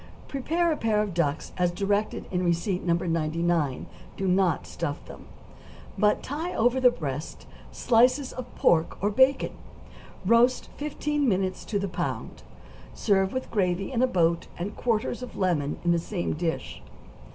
[0.17, 2.95] = Prepare a pair of ducks as directed in receipt No.
[2.95, 3.85] 99;
[4.17, 5.27] do not stuff them,
[5.95, 9.51] but tie over the breasts slices of pork or bacon;
[10.25, 12.41] roast fifteen minutes to the pound;
[12.95, 16.81] serve with gravy in a boat and quarters of lemon on the same dish.